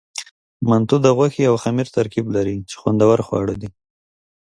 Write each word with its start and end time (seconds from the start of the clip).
منتو 0.69 0.95
د 1.05 1.07
غوښې 1.17 1.43
او 1.49 1.55
خمیر 1.63 1.87
ترکیب 1.97 2.25
لري، 2.35 2.57
چې 2.69 2.75
خوندور 2.81 3.17
خواړه 3.27 3.55
دي. 3.61 3.69